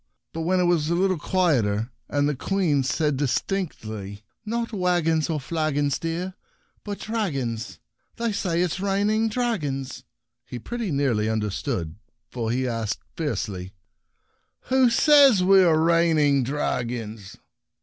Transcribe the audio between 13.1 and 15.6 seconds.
fierce ly," Who says